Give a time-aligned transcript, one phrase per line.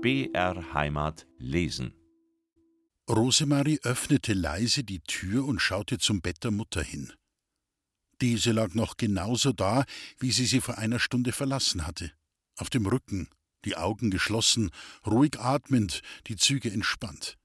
[0.00, 1.92] BR Heimat lesen.
[3.10, 7.12] Rosemarie öffnete leise die Tür und schaute zum Bett der Mutter hin.
[8.20, 9.84] Diese lag noch genauso da,
[10.20, 12.12] wie sie sie vor einer Stunde verlassen hatte.
[12.56, 13.28] Auf dem Rücken,
[13.64, 14.70] die Augen geschlossen,
[15.04, 17.36] ruhig atmend, die Züge entspannt.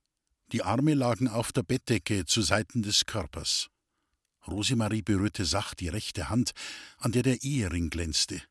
[0.52, 3.70] Die Arme lagen auf der Bettdecke zu Seiten des Körpers.
[4.48, 6.52] Rosemarie berührte sacht die rechte Hand,
[7.00, 8.44] an der der Ehering glänzte.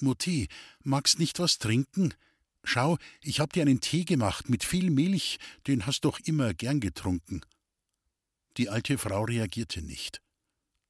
[0.00, 0.48] Mutti,
[0.82, 2.14] magst nicht was trinken?
[2.64, 6.80] Schau, ich hab dir einen Tee gemacht mit viel Milch, den hast doch immer gern
[6.80, 7.40] getrunken.
[8.56, 10.20] Die alte Frau reagierte nicht.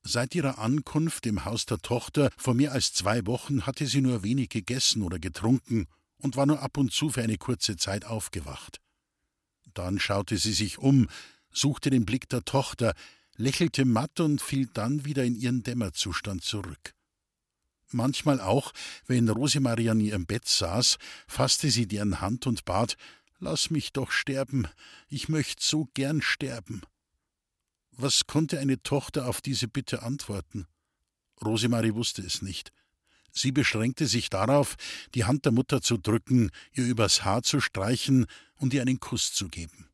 [0.03, 4.25] Seit ihrer Ankunft im Haus der Tochter vor mehr als zwei Wochen hatte sie nur
[4.25, 8.81] wenig gegessen oder getrunken und war nur ab und zu für eine kurze Zeit aufgewacht.
[9.75, 11.09] Dann schaute sie sich um,
[11.53, 12.95] suchte den Blick der Tochter,
[13.37, 16.95] lächelte matt und fiel dann wieder in ihren Dämmerzustand zurück.
[17.93, 18.73] Manchmal auch,
[19.07, 22.97] wenn Rosemarie an ihrem Bett saß, fasste sie deren Hand und bat
[23.39, 24.69] Lass mich doch sterben,
[25.09, 26.83] ich möchte so gern sterben.
[27.91, 30.69] Was konnte eine Tochter auf diese Bitte antworten?
[31.45, 32.73] Rosemarie wusste es nicht.
[33.33, 34.77] Sie beschränkte sich darauf,
[35.15, 39.33] die Hand der Mutter zu drücken, ihr übers Haar zu streichen und ihr einen Kuss
[39.33, 39.89] zu geben.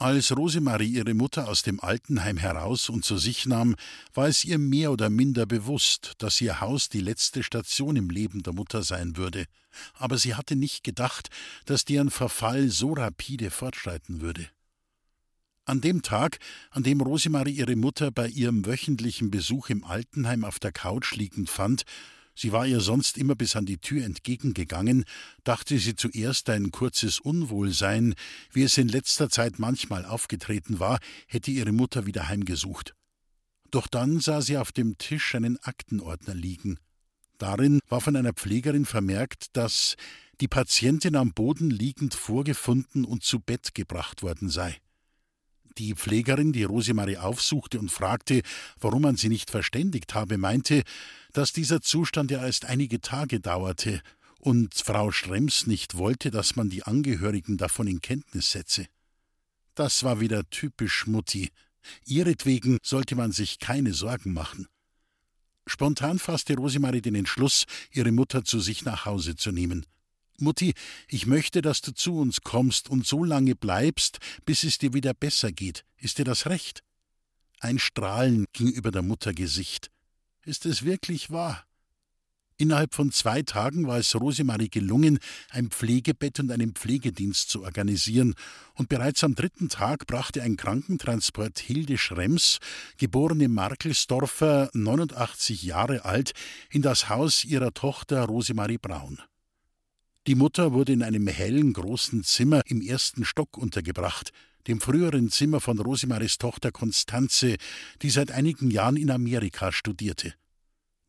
[0.00, 3.76] Als Rosemarie ihre Mutter aus dem Altenheim heraus und zu sich nahm,
[4.14, 8.42] war es ihr mehr oder minder bewusst, dass ihr Haus die letzte Station im Leben
[8.42, 9.44] der Mutter sein würde,
[9.92, 11.28] aber sie hatte nicht gedacht,
[11.66, 14.48] dass deren Verfall so rapide fortschreiten würde.
[15.66, 16.38] An dem Tag,
[16.70, 21.50] an dem Rosemarie ihre Mutter bei ihrem wöchentlichen Besuch im Altenheim auf der Couch liegend
[21.50, 21.84] fand,
[22.40, 25.04] Sie war ihr sonst immer bis an die Tür entgegengegangen,
[25.44, 28.14] dachte sie zuerst ein kurzes Unwohlsein,
[28.50, 32.94] wie es in letzter Zeit manchmal aufgetreten war, hätte ihre Mutter wieder heimgesucht.
[33.70, 36.78] Doch dann sah sie auf dem Tisch einen Aktenordner liegen.
[37.36, 39.96] Darin war von einer Pflegerin vermerkt, dass
[40.40, 44.78] die Patientin am Boden liegend vorgefunden und zu Bett gebracht worden sei.
[45.78, 48.42] Die Pflegerin, die Rosemarie aufsuchte und fragte,
[48.80, 50.82] warum man sie nicht verständigt habe, meinte,
[51.32, 54.02] dass dieser Zustand ja erst einige Tage dauerte
[54.38, 58.86] und Frau Schrems nicht wollte, dass man die Angehörigen davon in Kenntnis setze.
[59.74, 61.50] Das war wieder typisch Mutti.
[62.04, 64.66] Ihretwegen sollte man sich keine Sorgen machen.
[65.66, 69.86] Spontan fasste Rosemarie den Entschluss, ihre Mutter zu sich nach Hause zu nehmen.
[70.40, 70.74] Mutti,
[71.08, 75.14] ich möchte, dass du zu uns kommst und so lange bleibst, bis es dir wieder
[75.14, 75.84] besser geht.
[75.96, 76.82] Ist dir das recht?
[77.60, 79.90] Ein Strahlen ging über der Mutter Gesicht.
[80.44, 81.64] Ist es wirklich wahr?
[82.60, 85.18] Innerhalb von zwei Tagen war es Rosemarie gelungen,
[85.48, 88.34] ein Pflegebett und einen Pflegedienst zu organisieren,
[88.74, 92.58] und bereits am dritten Tag brachte ein Krankentransport Hilde Schrems,
[92.98, 96.32] geborene Markelsdorfer, 89 Jahre alt,
[96.70, 99.22] in das Haus ihrer Tochter Rosemarie Braun.
[100.26, 104.32] Die Mutter wurde in einem hellen, großen Zimmer im ersten Stock untergebracht,
[104.66, 107.56] dem früheren Zimmer von Rosemaries Tochter Konstanze,
[108.02, 110.34] die seit einigen Jahren in Amerika studierte.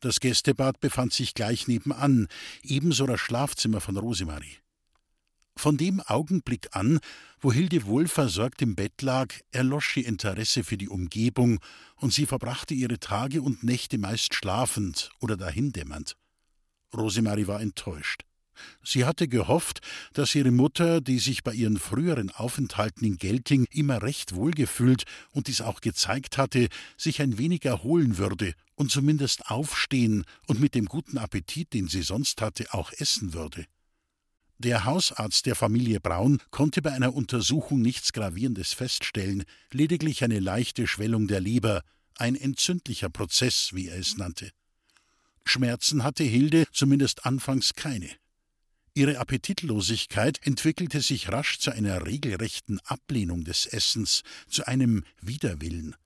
[0.00, 2.26] Das Gästebad befand sich gleich nebenan,
[2.62, 4.56] ebenso das Schlafzimmer von Rosemarie.
[5.56, 6.98] Von dem Augenblick an,
[7.38, 11.60] wo Hilde wohlversorgt im Bett lag, erlosch ihr Interesse für die Umgebung,
[11.96, 16.16] und sie verbrachte ihre Tage und Nächte meist schlafend oder dahindämmernd.
[16.94, 18.24] Rosemarie war enttäuscht.
[18.84, 19.80] Sie hatte gehofft,
[20.12, 25.46] dass ihre Mutter, die sich bei ihren früheren Aufenthalten in Gelting immer recht wohlgefühlt und
[25.46, 30.86] dies auch gezeigt hatte, sich ein wenig erholen würde und zumindest aufstehen und mit dem
[30.86, 33.66] guten Appetit, den sie sonst hatte, auch essen würde.
[34.58, 40.86] Der Hausarzt der Familie Braun konnte bei einer Untersuchung nichts Gravierendes feststellen, lediglich eine leichte
[40.86, 41.82] Schwellung der Leber,
[42.16, 44.52] ein entzündlicher Prozess, wie er es nannte.
[45.44, 48.08] Schmerzen hatte Hilde zumindest anfangs keine.
[48.94, 55.96] Ihre Appetitlosigkeit entwickelte sich rasch zu einer regelrechten Ablehnung des Essens, zu einem Widerwillen.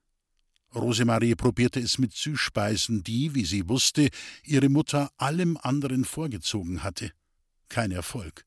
[0.73, 4.09] Rosemarie probierte es mit Süßspeisen, die, wie sie wusste,
[4.43, 7.11] ihre Mutter allem anderen vorgezogen hatte.
[7.67, 8.45] Kein Erfolg.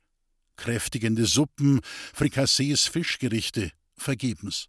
[0.56, 1.80] Kräftigende Suppen,
[2.14, 4.68] Frikassees, Fischgerichte, vergebens.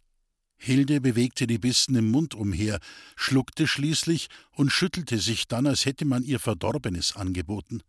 [0.58, 2.78] Hilde bewegte die Bissen im Mund umher,
[3.16, 7.82] schluckte schließlich und schüttelte sich dann, als hätte man ihr Verdorbenes angeboten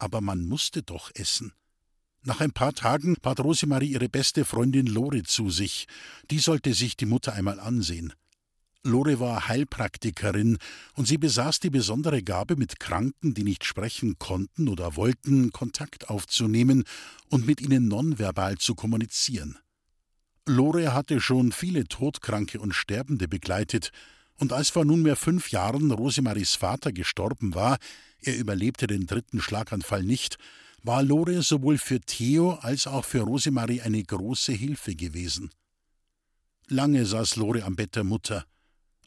[0.00, 1.52] aber man musste doch essen.
[2.22, 5.86] Nach ein paar Tagen bat Rosemarie ihre beste Freundin Lore zu sich.
[6.30, 8.12] Die sollte sich die Mutter einmal ansehen.
[8.82, 10.58] Lore war Heilpraktikerin
[10.94, 16.08] und sie besaß die besondere Gabe, mit Kranken, die nicht sprechen konnten oder wollten, Kontakt
[16.08, 16.84] aufzunehmen
[17.28, 19.58] und mit ihnen nonverbal zu kommunizieren.
[20.46, 23.92] Lore hatte schon viele Todkranke und Sterbende begleitet
[24.38, 27.76] und als vor nunmehr fünf Jahren Rosemaries Vater gestorben war,
[28.22, 30.38] er überlebte den dritten Schlaganfall nicht,
[30.82, 35.50] war Lore sowohl für Theo als auch für Rosemarie eine große Hilfe gewesen.
[36.68, 38.46] Lange saß Lore am Bett der Mutter.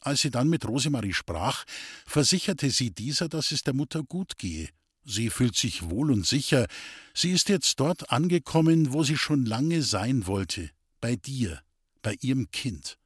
[0.00, 1.64] Als sie dann mit Rosemarie sprach,
[2.06, 4.68] versicherte sie dieser, dass es der Mutter gut gehe.
[5.04, 6.66] Sie fühlt sich wohl und sicher.
[7.14, 10.70] Sie ist jetzt dort angekommen, wo sie schon lange sein wollte.
[11.00, 11.60] Bei dir,
[12.02, 12.98] bei ihrem Kind.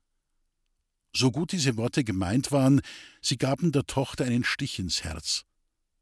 [1.14, 2.81] So gut diese Worte gemeint waren,
[3.20, 5.44] sie gaben der Tochter einen Stich ins Herz.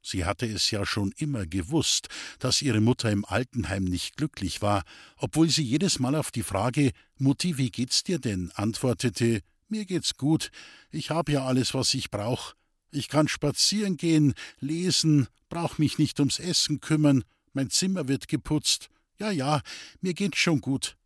[0.06, 2.06] Sie hatte es ja schon immer gewusst,
[2.38, 4.84] dass ihre Mutter im Altenheim nicht glücklich war,
[5.16, 8.52] obwohl sie jedes Mal auf die Frage Mutti, wie geht's dir denn?
[8.54, 10.52] antwortete Mir geht's gut,
[10.92, 12.54] ich habe ja alles, was ich brauch.
[12.92, 18.90] Ich kann spazieren gehen, lesen, brauch mich nicht ums Essen kümmern, mein Zimmer wird geputzt.
[19.18, 19.60] Ja, ja,
[20.02, 20.96] mir geht's schon gut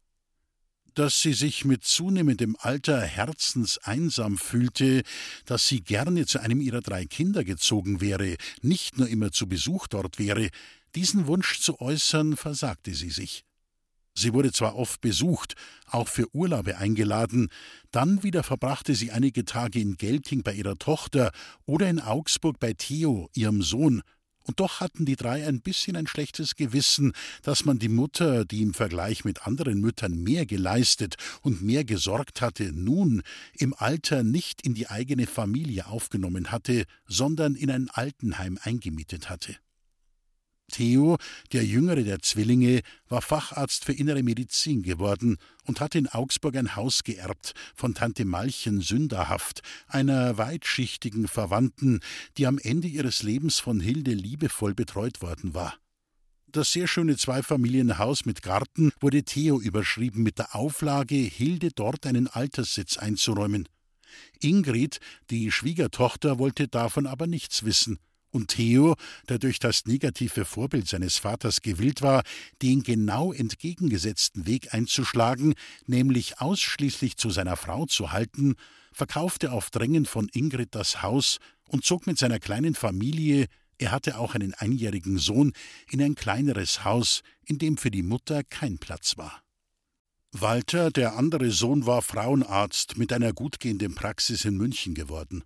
[0.95, 5.03] dass sie sich mit zunehmendem Alter herzenseinsam fühlte,
[5.45, 9.87] dass sie gerne zu einem ihrer drei Kinder gezogen wäre, nicht nur immer zu Besuch
[9.87, 10.49] dort wäre,
[10.95, 13.45] diesen Wunsch zu äußern, versagte sie sich.
[14.15, 15.55] Sie wurde zwar oft besucht,
[15.87, 17.49] auch für Urlaube eingeladen,
[17.91, 21.31] dann wieder verbrachte sie einige Tage in Gelting bei ihrer Tochter
[21.65, 24.03] oder in Augsburg bei Theo, ihrem Sohn,
[24.45, 28.63] und doch hatten die drei ein bisschen ein schlechtes Gewissen, dass man die Mutter, die
[28.63, 33.23] im Vergleich mit anderen Müttern mehr geleistet und mehr gesorgt hatte, nun
[33.55, 39.57] im Alter nicht in die eigene Familie aufgenommen hatte, sondern in ein Altenheim eingemietet hatte.
[40.71, 41.19] Theo,
[41.53, 45.37] der jüngere der Zwillinge, war Facharzt für innere Medizin geworden
[45.67, 52.01] und hatte in Augsburg ein Haus geerbt von Tante Malchen Sünderhaft, einer weitschichtigen Verwandten,
[52.39, 55.75] die am Ende ihres Lebens von Hilde liebevoll betreut worden war.
[56.47, 62.27] Das sehr schöne Zweifamilienhaus mit Garten wurde Theo überschrieben mit der Auflage, Hilde dort einen
[62.27, 63.69] Alterssitz einzuräumen.
[64.41, 64.99] Ingrid,
[65.31, 67.99] die Schwiegertochter, wollte davon aber nichts wissen
[68.31, 68.95] und Theo,
[69.29, 72.23] der durch das negative Vorbild seines Vaters gewillt war,
[72.63, 75.55] den genau entgegengesetzten Weg einzuschlagen,
[75.87, 78.55] nämlich ausschließlich zu seiner Frau zu halten,
[78.93, 81.39] verkaufte auf Drängen von Ingrid das Haus
[81.69, 83.47] und zog mit seiner kleinen Familie,
[83.79, 85.53] er hatte auch einen einjährigen Sohn,
[85.91, 89.43] in ein kleineres Haus, in dem für die Mutter kein Platz war.
[90.33, 95.43] Walter, der andere Sohn, war Frauenarzt mit einer gutgehenden Praxis in München geworden.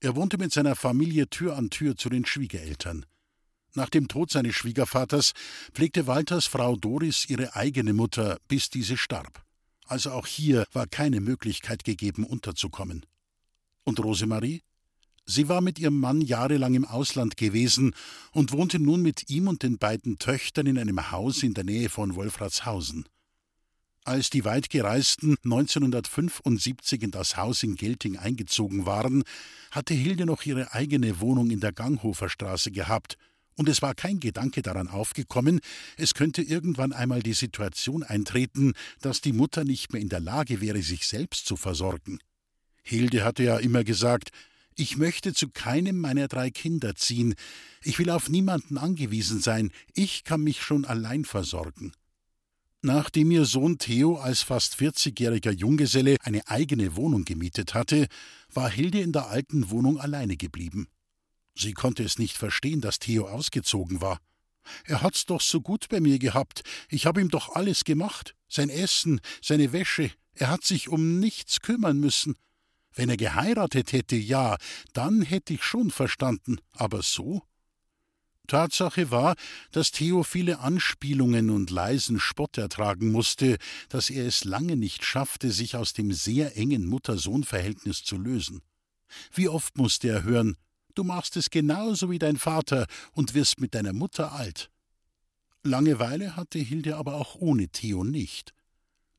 [0.00, 3.06] Er wohnte mit seiner Familie Tür an Tür zu den Schwiegereltern.
[3.74, 5.32] Nach dem Tod seines Schwiegervaters
[5.72, 9.44] pflegte Walters Frau Doris ihre eigene Mutter, bis diese starb.
[9.86, 13.06] Also auch hier war keine Möglichkeit gegeben, unterzukommen.
[13.84, 14.62] Und Rosemarie?
[15.24, 17.94] Sie war mit ihrem Mann jahrelang im Ausland gewesen
[18.32, 21.88] und wohnte nun mit ihm und den beiden Töchtern in einem Haus in der Nähe
[21.88, 23.08] von Wolfratshausen.
[24.06, 29.24] Als die Weitgereisten 1975 in das Haus in Gelting eingezogen waren,
[29.72, 33.16] hatte Hilde noch ihre eigene Wohnung in der Ganghofer Straße gehabt,
[33.56, 35.58] und es war kein Gedanke daran aufgekommen,
[35.96, 40.60] es könnte irgendwann einmal die Situation eintreten, dass die Mutter nicht mehr in der Lage
[40.60, 42.20] wäre, sich selbst zu versorgen.
[42.84, 44.30] Hilde hatte ja immer gesagt,
[44.76, 47.34] ich möchte zu keinem meiner drei Kinder ziehen,
[47.82, 51.92] ich will auf niemanden angewiesen sein, ich kann mich schon allein versorgen.
[52.86, 58.06] Nachdem ihr Sohn Theo als fast 40-jähriger Junggeselle eine eigene Wohnung gemietet hatte,
[58.54, 60.86] war Hilde in der alten Wohnung alleine geblieben.
[61.56, 64.20] Sie konnte es nicht verstehen, dass Theo ausgezogen war.
[64.84, 66.62] Er hat's doch so gut bei mir gehabt.
[66.88, 68.36] Ich habe ihm doch alles gemacht.
[68.48, 70.12] Sein Essen, seine Wäsche.
[70.34, 72.36] Er hat sich um nichts kümmern müssen.
[72.94, 74.58] Wenn er geheiratet hätte, ja,
[74.92, 76.58] dann hätte ich schon verstanden.
[76.70, 77.42] Aber so?
[78.46, 79.34] Tatsache war,
[79.72, 85.50] dass Theo viele Anspielungen und leisen Spott ertragen musste, dass er es lange nicht schaffte,
[85.50, 88.62] sich aus dem sehr engen Mutter-Sohn-Verhältnis zu lösen.
[89.32, 90.56] Wie oft musste er hören,
[90.94, 94.70] du machst es genauso wie dein Vater und wirst mit deiner Mutter alt.
[95.62, 98.54] Langeweile hatte Hilde aber auch ohne Theo nicht.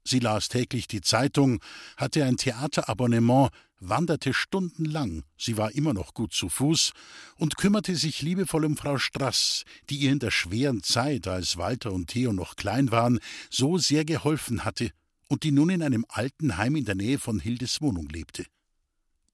[0.04, 1.60] Sie las täglich die Zeitung,
[1.98, 6.92] hatte ein Theaterabonnement, wanderte stundenlang, sie war immer noch gut zu Fuß,
[7.36, 11.92] und kümmerte sich liebevoll um Frau Strass, die ihr in der schweren Zeit, als Walter
[11.94, 13.20] und Theo noch klein waren,
[13.50, 14.92] so sehr geholfen hatte
[15.28, 18.46] und die nun in einem alten Heim in der Nähe von Hildes Wohnung lebte.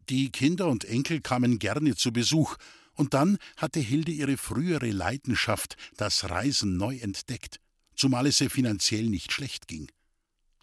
[0.10, 2.58] Die Kinder und Enkel kamen gerne zu Besuch,
[2.96, 7.60] und dann hatte Hilde ihre frühere Leidenschaft, das Reisen, neu entdeckt,
[7.96, 9.88] zumal es ihr finanziell nicht schlecht ging.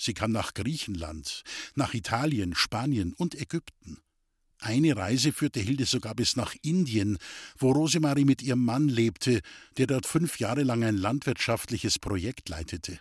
[0.00, 1.42] Sie kam nach Griechenland,
[1.74, 3.98] nach Italien, Spanien und Ägypten.
[4.58, 7.18] Eine Reise führte Hilde sogar bis nach Indien,
[7.58, 9.40] wo Rosemarie mit ihrem Mann lebte,
[9.76, 12.98] der dort fünf Jahre lang ein landwirtschaftliches Projekt leitete.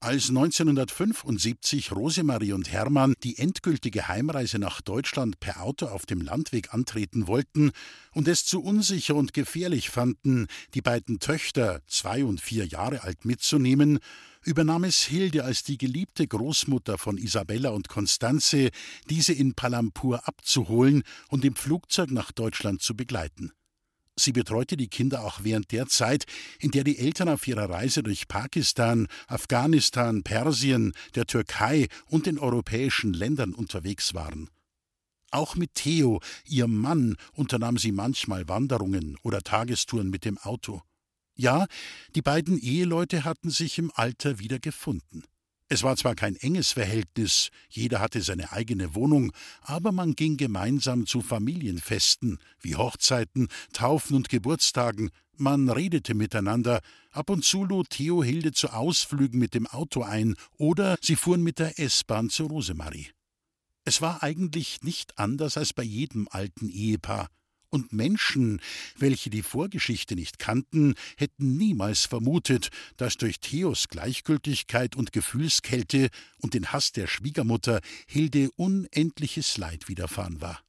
[0.00, 6.72] Als 1975 Rosemarie und Hermann die endgültige Heimreise nach Deutschland per Auto auf dem Landweg
[6.72, 7.72] antreten wollten
[8.12, 13.24] und es zu unsicher und gefährlich fanden, die beiden Töchter, zwei und vier Jahre alt,
[13.24, 13.98] mitzunehmen,
[14.48, 18.70] übernahm es Hilde als die geliebte Großmutter von Isabella und Konstanze,
[19.10, 23.52] diese in Palampur abzuholen und im Flugzeug nach Deutschland zu begleiten.
[24.16, 26.24] Sie betreute die Kinder auch während der Zeit,
[26.58, 32.38] in der die Eltern auf ihrer Reise durch Pakistan, Afghanistan, Persien, der Türkei und den
[32.38, 34.48] europäischen Ländern unterwegs waren.
[35.30, 40.82] Auch mit Theo, ihrem Mann, unternahm sie manchmal Wanderungen oder Tagestouren mit dem Auto.
[41.40, 41.66] Ja,
[42.16, 45.22] die beiden Eheleute hatten sich im Alter wieder gefunden.
[45.68, 51.06] Es war zwar kein enges Verhältnis, jeder hatte seine eigene Wohnung, aber man ging gemeinsam
[51.06, 56.80] zu Familienfesten wie Hochzeiten, Taufen und Geburtstagen, man redete miteinander,
[57.12, 61.44] ab und zu lud Theo Hilde zu Ausflügen mit dem Auto ein oder sie fuhren
[61.44, 63.10] mit der S-Bahn zu Rosemarie.
[63.84, 67.28] Es war eigentlich nicht anders als bei jedem alten Ehepaar.
[67.70, 68.60] Und Menschen,
[68.96, 76.08] welche die Vorgeschichte nicht kannten, hätten niemals vermutet, dass durch Theos Gleichgültigkeit und Gefühlskälte
[76.40, 80.62] und den Hass der Schwiegermutter Hilde unendliches Leid widerfahren war.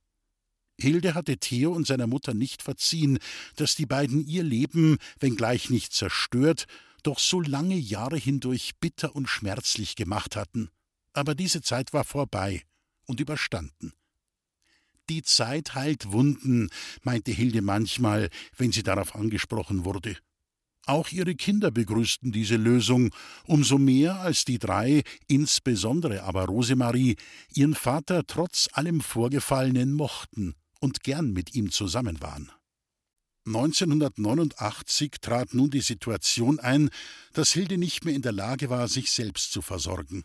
[0.77, 3.19] Hilde hatte Theo und seiner Mutter nicht verziehen,
[3.55, 6.67] dass die beiden ihr Leben, wenngleich nicht zerstört,
[7.03, 10.69] doch so lange Jahre hindurch bitter und schmerzlich gemacht hatten.
[11.13, 12.63] Aber diese Zeit war vorbei
[13.05, 13.93] und überstanden.
[15.09, 16.69] Die Zeit heilt Wunden,
[17.01, 20.15] meinte Hilde manchmal, wenn sie darauf angesprochen wurde.
[20.85, 23.13] Auch ihre Kinder begrüßten diese Lösung,
[23.45, 27.15] umso mehr als die drei, insbesondere aber Rosemarie,
[27.53, 32.51] ihren Vater trotz allem Vorgefallenen mochten und gern mit ihm zusammen waren.
[33.45, 36.89] 1989 trat nun die Situation ein,
[37.33, 40.23] dass Hilde nicht mehr in der Lage war, sich selbst zu versorgen.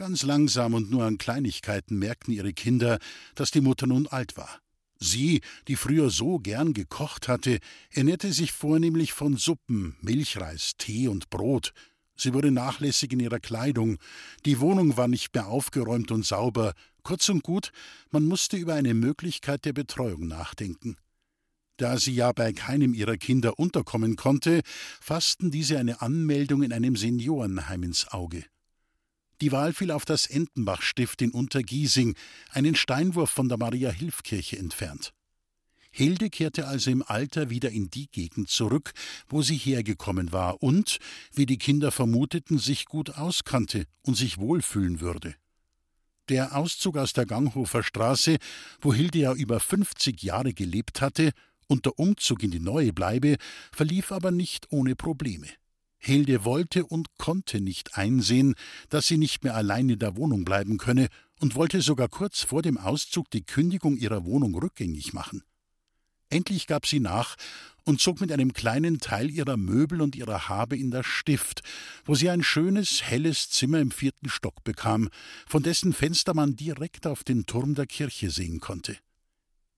[0.00, 2.98] Ganz langsam und nur an Kleinigkeiten merkten ihre Kinder,
[3.34, 4.62] dass die Mutter nun alt war.
[4.98, 7.58] Sie, die früher so gern gekocht hatte,
[7.90, 11.74] ernährte sich vornehmlich von Suppen, Milchreis, Tee und Brot.
[12.16, 13.98] Sie wurde nachlässig in ihrer Kleidung,
[14.46, 17.70] die Wohnung war nicht mehr aufgeräumt und sauber, kurz und gut,
[18.10, 20.96] man musste über eine Möglichkeit der Betreuung nachdenken.
[21.76, 24.62] Da sie ja bei keinem ihrer Kinder unterkommen konnte,
[24.98, 28.46] fassten diese eine Anmeldung in einem Seniorenheim ins Auge.
[29.40, 32.14] Die Wahl fiel auf das Entenbach-Stift in Untergiesing,
[32.50, 35.12] einen Steinwurf von der Maria-Hilf-Kirche entfernt.
[35.90, 38.92] Hilde kehrte also im Alter wieder in die Gegend zurück,
[39.28, 40.98] wo sie hergekommen war und,
[41.32, 45.34] wie die Kinder vermuteten, sich gut auskannte und sich wohlfühlen würde.
[46.28, 48.36] Der Auszug aus der Ganghofer Straße,
[48.80, 51.32] wo Hilde ja über 50 Jahre gelebt hatte,
[51.66, 53.36] und der Umzug in die neue Bleibe
[53.72, 55.46] verlief aber nicht ohne Probleme.
[56.00, 58.54] Hilde wollte und konnte nicht einsehen,
[58.88, 62.62] dass sie nicht mehr allein in der Wohnung bleiben könne und wollte sogar kurz vor
[62.62, 65.42] dem Auszug die Kündigung ihrer Wohnung rückgängig machen.
[66.30, 67.36] Endlich gab sie nach
[67.84, 71.62] und zog mit einem kleinen Teil ihrer Möbel und ihrer Habe in das Stift,
[72.04, 75.08] wo sie ein schönes, helles Zimmer im vierten Stock bekam,
[75.46, 78.96] von dessen Fenster man direkt auf den Turm der Kirche sehen konnte.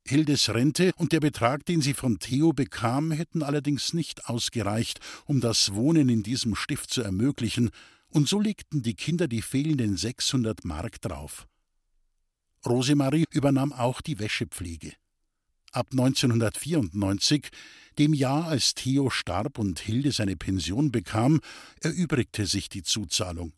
[0.04, 5.40] Hildes Rente und der Betrag, den sie von Theo bekam, hätten allerdings nicht ausgereicht, um
[5.40, 7.70] das Wohnen in diesem Stift zu ermöglichen,
[8.08, 11.46] und so legten die Kinder die fehlenden 600 Mark drauf.
[12.66, 14.92] Rosemarie übernahm auch die Wäschepflege.
[15.72, 17.48] Ab 1994,
[17.98, 21.40] dem Jahr, als Theo starb und Hilde seine Pension bekam,
[21.80, 23.52] erübrigte sich die Zuzahlung.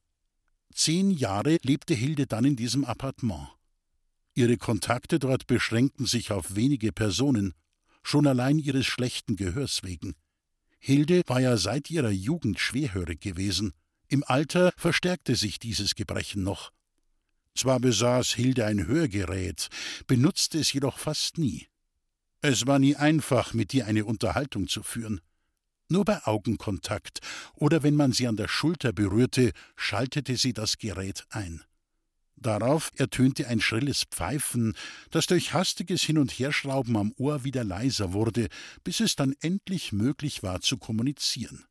[0.72, 3.48] Zehn Jahre lebte Hilde dann in diesem Appartement.
[4.34, 7.54] Ihre Kontakte dort beschränkten sich auf wenige Personen,
[8.02, 10.14] schon allein ihres schlechten Gehörs wegen.
[10.78, 13.72] Hilde war ja seit ihrer Jugend schwerhörig gewesen.
[14.08, 16.72] Im Alter verstärkte sich dieses Gebrechen noch.
[17.56, 19.68] Zwar besaß Hilde ein Hörgerät,
[20.06, 21.68] benutzte es jedoch fast nie.
[22.40, 25.20] Es war nie einfach, mit ihr eine Unterhaltung zu führen.
[25.88, 27.20] Nur bei Augenkontakt
[27.54, 31.62] oder wenn man sie an der Schulter berührte, schaltete sie das Gerät ein.
[32.36, 34.74] Darauf ertönte ein schrilles Pfeifen,
[35.10, 38.48] das durch hastiges Hin- und Herschrauben am Ohr wieder leiser wurde,
[38.82, 41.64] bis es dann endlich möglich war zu kommunizieren.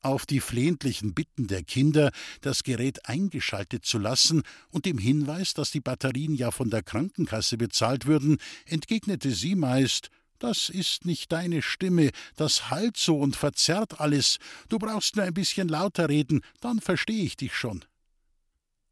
[0.00, 2.10] Auf die flehentlichen Bitten der Kinder,
[2.40, 7.56] das Gerät eingeschaltet zu lassen und dem Hinweis, dass die Batterien ja von der Krankenkasse
[7.56, 10.10] bezahlt würden, entgegnete sie meist
[10.42, 15.34] das ist nicht deine Stimme, das hallt so und verzerrt alles, du brauchst nur ein
[15.34, 17.84] bisschen lauter reden, dann verstehe ich dich schon.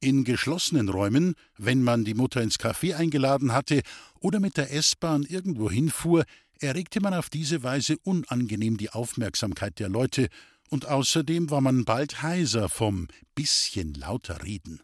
[0.02, 3.82] In geschlossenen Räumen, wenn man die Mutter ins Café eingeladen hatte
[4.18, 6.24] oder mit der S-Bahn irgendwo hinfuhr,
[6.58, 10.28] erregte man auf diese Weise unangenehm die Aufmerksamkeit der Leute,
[10.70, 14.80] und außerdem war man bald heiser vom bisschen lauter reden.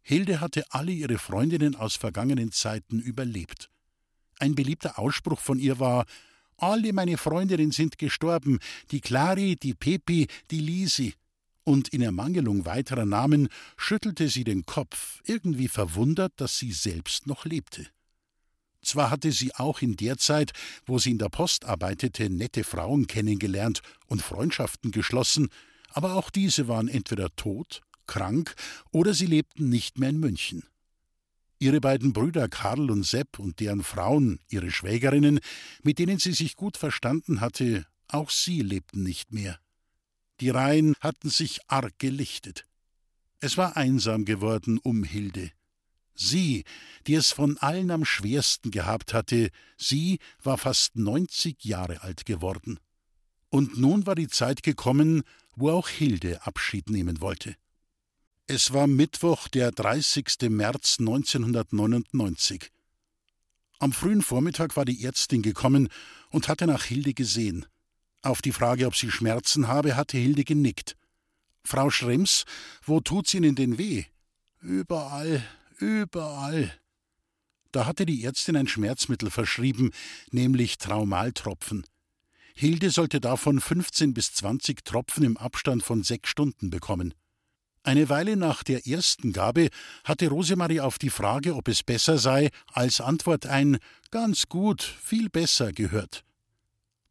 [0.00, 3.70] Hilde hatte alle ihre Freundinnen aus vergangenen Zeiten überlebt.
[4.40, 6.06] Ein beliebter Ausspruch von ihr war
[6.56, 8.58] Alle meine Freundinnen sind gestorben,
[8.90, 11.14] die Clari, die Pepi, die Lisi.
[11.64, 17.44] Und in Ermangelung weiterer Namen schüttelte sie den Kopf, irgendwie verwundert, dass sie selbst noch
[17.44, 17.86] lebte.
[18.82, 20.52] Zwar hatte sie auch in der Zeit,
[20.86, 25.48] wo sie in der Post arbeitete, nette Frauen kennengelernt und Freundschaften geschlossen,
[25.90, 28.54] aber auch diese waren entweder tot, krank
[28.90, 30.64] oder sie lebten nicht mehr in München.
[31.60, 35.38] Ihre beiden Brüder Karl und Sepp und deren Frauen, ihre Schwägerinnen,
[35.84, 39.61] mit denen sie sich gut verstanden hatte, auch sie lebten nicht mehr.
[40.40, 42.64] Die Reihen hatten sich arg gelichtet.
[43.40, 45.50] Es war einsam geworden um Hilde.
[46.14, 46.64] Sie,
[47.06, 52.78] die es von allen am schwersten gehabt hatte, sie war fast neunzig Jahre alt geworden.
[53.48, 55.22] Und nun war die Zeit gekommen,
[55.56, 57.56] wo auch Hilde Abschied nehmen wollte.
[58.46, 60.48] Es war Mittwoch, der 30.
[60.48, 62.70] März 1999.
[63.78, 65.88] Am frühen Vormittag war die Ärztin gekommen
[66.30, 67.66] und hatte nach Hilde gesehen.
[68.22, 70.96] Auf die Frage, ob sie Schmerzen habe, hatte Hilde genickt.
[71.64, 72.44] Frau Schrems,
[72.84, 74.04] wo tut's Ihnen denn weh?
[74.60, 75.44] Überall,
[75.78, 76.72] überall.
[77.72, 79.90] Da hatte die Ärztin ein Schmerzmittel verschrieben,
[80.30, 81.84] nämlich Traumaltropfen.
[82.54, 87.14] Hilde sollte davon 15 bis 20 Tropfen im Abstand von sechs Stunden bekommen.
[87.82, 89.68] Eine Weile nach der ersten Gabe
[90.04, 93.78] hatte Rosemarie auf die Frage, ob es besser sei, als Antwort ein
[94.12, 96.24] Ganz gut, viel besser gehört.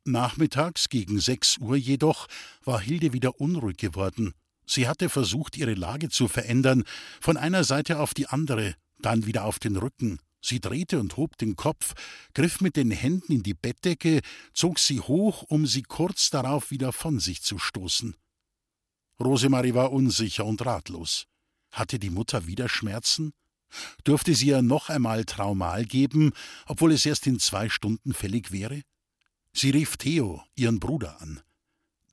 [0.06, 2.28] Nachmittags gegen sechs Uhr jedoch
[2.64, 4.34] war Hilde wieder unruhig geworden.
[4.66, 6.84] Sie hatte versucht, ihre Lage zu verändern,
[7.20, 10.20] von einer Seite auf die andere, dann wieder auf den Rücken.
[10.42, 11.94] Sie drehte und hob den Kopf,
[12.34, 14.22] griff mit den Händen in die Bettdecke,
[14.54, 18.16] zog sie hoch, um sie kurz darauf wieder von sich zu stoßen.
[19.20, 21.28] Rosemarie war unsicher und ratlos.
[21.72, 23.34] Hatte die Mutter wieder Schmerzen?
[24.04, 26.34] Durfte sie ihr noch einmal Traumal geben,
[26.66, 28.82] obwohl es erst in zwei Stunden fällig wäre?
[29.54, 31.42] Sie rief Theo, ihren Bruder, an.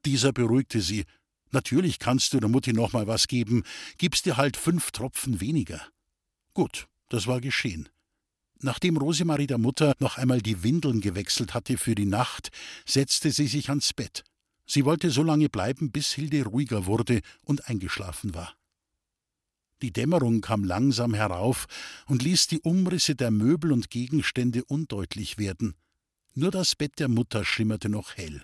[0.05, 1.05] Dieser beruhigte sie.
[1.51, 3.63] Natürlich kannst du der Mutti noch mal was geben,
[3.97, 5.81] gibst dir halt fünf Tropfen weniger.
[6.53, 7.89] Gut, das war geschehen.
[8.61, 12.51] Nachdem Rosemarie der Mutter noch einmal die Windeln gewechselt hatte für die Nacht,
[12.85, 14.25] setzte sie sich ans Bett.
[14.67, 18.55] Sie wollte so lange bleiben, bis Hilde ruhiger wurde und eingeschlafen war.
[19.81, 21.67] Die Dämmerung kam langsam herauf
[22.07, 25.75] und ließ die Umrisse der Möbel und Gegenstände undeutlich werden.
[26.35, 28.43] Nur das Bett der Mutter schimmerte noch hell.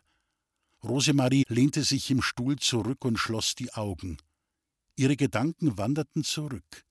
[0.83, 4.19] Rosemarie lehnte sich im Stuhl zurück und schloss die Augen.
[4.97, 6.85] Ihre Gedanken wanderten zurück,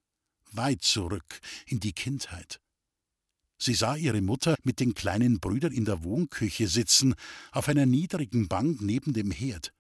[0.51, 2.59] weit zurück in die Kindheit.
[3.57, 7.15] Sie sah ihre Mutter mit den kleinen Brüdern in der Wohnküche sitzen,
[7.51, 9.71] auf einer niedrigen Bank neben dem Herd.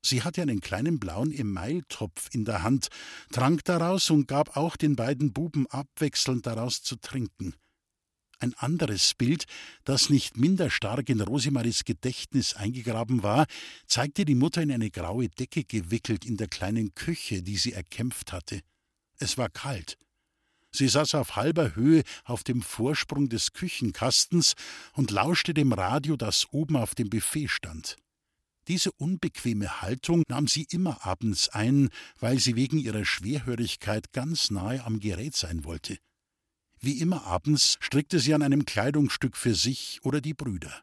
[0.00, 2.86] Sie hatte einen kleinen blauen Emailtopf in der Hand,
[3.32, 7.54] trank daraus und gab auch den beiden Buben abwechselnd daraus zu trinken.
[8.38, 9.44] Ein anderes Bild,
[9.84, 13.46] das nicht minder stark in Rosemaries Gedächtnis eingegraben war,
[13.86, 18.32] zeigte die Mutter in eine graue Decke gewickelt in der kleinen Küche, die sie erkämpft
[18.32, 18.60] hatte.
[19.18, 19.96] Es war kalt.
[20.70, 24.52] Sie saß auf halber Höhe auf dem Vorsprung des Küchenkastens
[24.92, 27.96] und lauschte dem Radio, das oben auf dem Buffet stand.
[28.68, 34.84] Diese unbequeme Haltung nahm sie immer abends ein, weil sie wegen ihrer Schwerhörigkeit ganz nahe
[34.84, 35.96] am Gerät sein wollte.
[36.80, 40.82] Wie immer abends strickte sie an einem Kleidungsstück für sich oder die Brüder.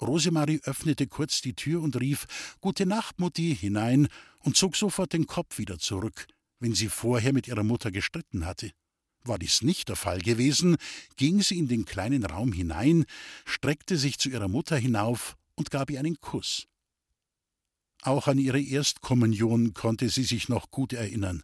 [0.00, 2.26] Rosemarie öffnete kurz die Tür und rief
[2.60, 4.08] Gute Nacht, Mutti, hinein
[4.38, 6.26] und zog sofort den Kopf wieder zurück,
[6.58, 8.72] wenn sie vorher mit ihrer Mutter gestritten hatte.
[9.22, 10.76] War dies nicht der Fall gewesen,
[11.16, 13.04] ging sie in den kleinen Raum hinein,
[13.44, 16.66] streckte sich zu ihrer Mutter hinauf und gab ihr einen Kuss.
[18.02, 21.42] Auch an ihre Erstkommunion konnte sie sich noch gut erinnern.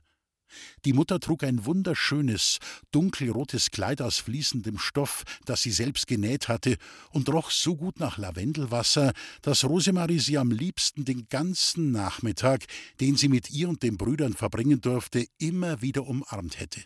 [0.85, 2.59] Die Mutter trug ein wunderschönes,
[2.93, 6.77] dunkelrotes Kleid aus fließendem Stoff, das sie selbst genäht hatte,
[7.11, 12.65] und roch so gut nach Lavendelwasser, dass Rosemarie sie am liebsten den ganzen Nachmittag,
[13.01, 16.85] den sie mit ihr und den Brüdern verbringen durfte, immer wieder umarmt hätte.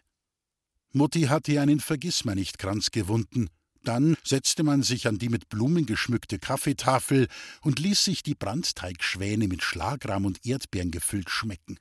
[0.92, 3.48] Mutti hatte ihr einen Vergissmeinnichtkranz gewunden.
[3.82, 7.28] Dann setzte man sich an die mit Blumen geschmückte Kaffeetafel
[7.62, 11.78] und ließ sich die Brandteigschwäne mit Schlagrahm und Erdbeeren gefüllt schmecken.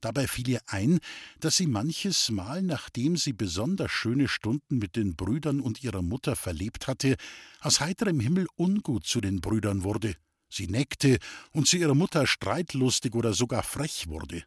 [0.00, 0.98] Dabei fiel ihr ein,
[1.40, 6.36] dass sie manches Mal, nachdem sie besonders schöne Stunden mit den Brüdern und ihrer Mutter
[6.36, 7.16] verlebt hatte,
[7.60, 10.16] aus heiterem Himmel ungut zu den Brüdern wurde.
[10.48, 11.18] Sie neckte
[11.52, 14.44] und zu ihrer Mutter streitlustig oder sogar frech wurde.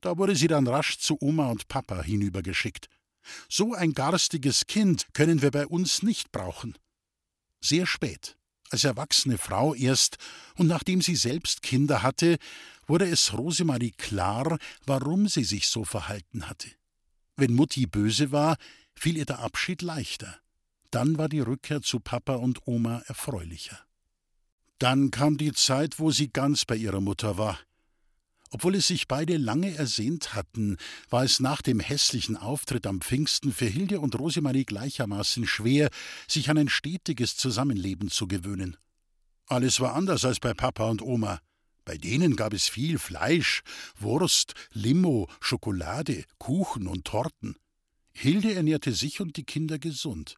[0.00, 2.88] Da wurde sie dann rasch zu Oma und Papa hinübergeschickt.
[3.48, 6.76] So ein garstiges Kind können wir bei uns nicht brauchen.
[7.60, 8.36] Sehr spät,
[8.72, 10.16] als erwachsene Frau erst,
[10.56, 12.38] und nachdem sie selbst Kinder hatte,
[12.86, 16.68] wurde es Rosemarie klar, warum sie sich so verhalten hatte.
[17.36, 18.56] Wenn Mutti böse war,
[18.94, 20.38] fiel ihr der Abschied leichter.
[20.90, 23.78] Dann war die Rückkehr zu Papa und Oma erfreulicher.
[24.78, 27.58] Dann kam die Zeit, wo sie ganz bei ihrer Mutter war.
[28.54, 30.76] Obwohl es sich beide lange ersehnt hatten,
[31.08, 35.88] war es nach dem hässlichen Auftritt am Pfingsten für Hilde und Rosemarie gleichermaßen schwer,
[36.28, 38.76] sich an ein stetiges Zusammenleben zu gewöhnen.
[39.46, 41.40] Alles war anders als bei Papa und Oma.
[41.86, 43.62] Bei denen gab es viel Fleisch,
[43.98, 47.56] Wurst, Limo, Schokolade, Kuchen und Torten.
[48.12, 50.36] Hilde ernährte sich und die Kinder gesund.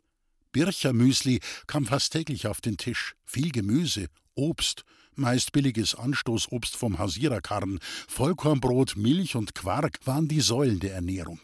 [0.52, 4.84] Birchermüsli kam fast täglich auf den Tisch, viel Gemüse, Obst,
[5.16, 11.40] meist billiges Anstoßobst vom Hausiererkarren, Vollkornbrot, Milch und Quark waren die Säulen der Ernährung.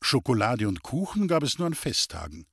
[0.00, 2.46] Schokolade und Kuchen gab es nur an Festtagen.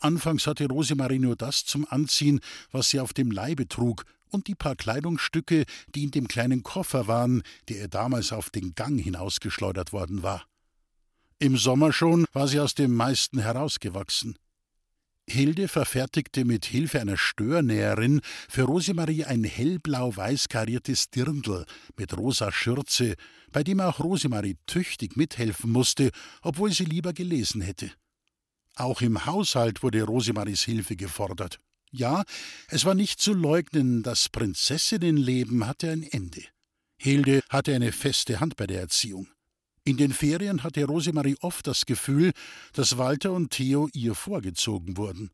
[0.00, 4.54] Anfangs hatte Rosemarie nur das zum Anziehen, was sie auf dem Leibe trug, und die
[4.54, 9.92] paar Kleidungsstücke, die in dem kleinen Koffer waren, der ihr damals auf den Gang hinausgeschleudert
[9.92, 10.44] worden war.
[11.38, 14.36] Im Sommer schon war sie aus dem meisten herausgewachsen.
[15.34, 21.66] Hilde verfertigte mit Hilfe einer Störnäherin für Rosemarie ein hellblau-weiß kariertes Dirndl
[21.96, 23.16] mit rosa Schürze,
[23.50, 27.90] bei dem auch Rosemarie tüchtig mithelfen musste, obwohl sie lieber gelesen hätte.
[28.76, 31.58] Auch im Haushalt wurde Rosemaries Hilfe gefordert.
[31.90, 32.22] Ja,
[32.68, 36.44] es war nicht zu leugnen, das Prinzessinnenleben hatte ein Ende.
[36.96, 39.33] Hilde hatte eine feste Hand bei der Erziehung.
[39.86, 42.32] In den Ferien hatte Rosemarie oft das Gefühl,
[42.72, 45.30] dass Walter und Theo ihr vorgezogen wurden.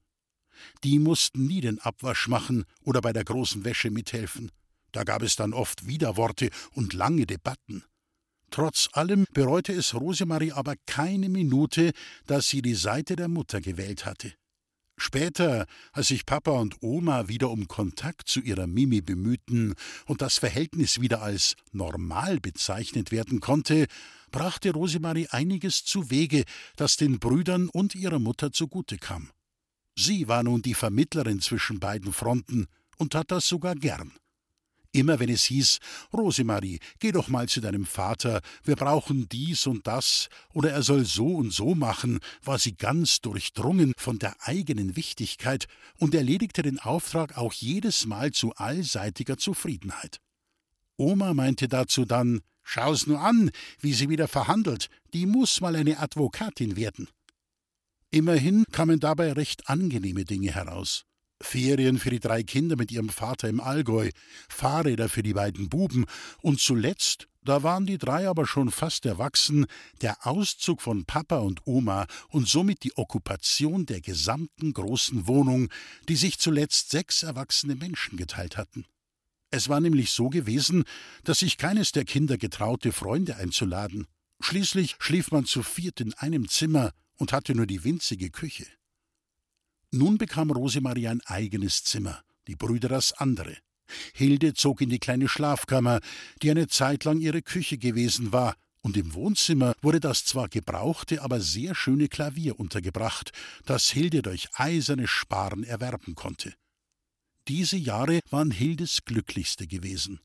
[0.83, 4.51] Die mussten nie den Abwasch machen oder bei der großen Wäsche mithelfen.
[4.91, 7.85] Da gab es dann oft Widerworte und lange Debatten.
[8.51, 11.93] Trotz allem bereute es Rosemarie aber keine Minute,
[12.27, 14.33] dass sie die Seite der Mutter gewählt hatte.
[14.97, 19.75] Später, als sich Papa und Oma wieder um Kontakt zu ihrer Mimi bemühten
[20.07, 23.87] und das Verhältnis wieder als normal bezeichnet werden konnte,
[24.31, 26.45] brachte Rosemarie einiges zu Wege,
[26.77, 29.31] das den Brüdern und ihrer Mutter zugute kam.
[29.97, 32.67] Sie war nun die Vermittlerin zwischen beiden Fronten
[32.97, 34.13] und tat das sogar gern.
[34.93, 35.79] Immer wenn es hieß,
[36.13, 41.05] Rosemarie, geh doch mal zu deinem Vater, wir brauchen dies und das, oder er soll
[41.05, 45.67] so und so machen, war sie ganz durchdrungen von der eigenen Wichtigkeit
[45.99, 50.19] und erledigte den Auftrag auch jedes Mal zu allseitiger Zufriedenheit.
[50.97, 52.41] Oma meinte dazu dann,
[52.71, 57.09] schau's nur an, wie sie wieder verhandelt, die muss mal eine Advokatin werden.
[58.13, 61.05] Immerhin kamen dabei recht angenehme Dinge heraus.
[61.43, 64.11] Ferien für die drei Kinder mit ihrem Vater im Allgäu,
[64.49, 66.05] Fahrräder für die beiden Buben
[66.43, 69.67] und zuletzt, da waren die drei aber schon fast erwachsen,
[70.03, 75.71] der Auszug von Papa und Oma und somit die Okkupation der gesamten großen Wohnung,
[76.09, 78.85] die sich zuletzt sechs erwachsene Menschen geteilt hatten.
[79.51, 80.85] Es war nämlich so gewesen,
[81.25, 84.07] dass sich keines der Kinder getraute, Freunde einzuladen.
[84.41, 88.67] Schließlich schlief man zu viert in einem Zimmer und hatte nur die winzige Küche.
[89.91, 93.57] Nun bekam Rosemarie ein eigenes Zimmer, die Brüder das andere.
[94.15, 96.01] Hilde zog in die kleine Schlafkammer,
[96.43, 101.23] die eine Zeit lang ihre Küche gewesen war, und im Wohnzimmer wurde das zwar gebrauchte,
[101.23, 103.33] aber sehr schöne Klavier untergebracht,
[103.67, 106.55] das Hilde durch eisernes Sparen erwerben konnte.
[107.49, 110.21] Diese Jahre waren Hildes glücklichste gewesen.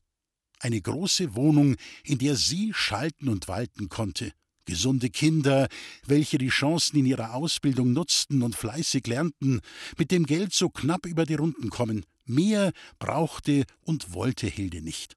[0.60, 4.32] Eine große Wohnung, in der sie schalten und walten konnte,
[4.64, 5.68] gesunde Kinder,
[6.06, 9.60] welche die Chancen in ihrer Ausbildung nutzten und fleißig lernten,
[9.98, 12.04] mit dem Geld so knapp über die Runden kommen.
[12.24, 15.14] Mehr brauchte und wollte Hilde nicht.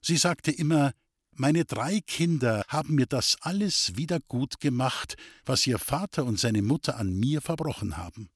[0.00, 0.92] Sie sagte immer,
[1.34, 6.62] meine drei Kinder haben mir das alles wieder gut gemacht, was ihr Vater und seine
[6.62, 8.28] Mutter an mir verbrochen haben.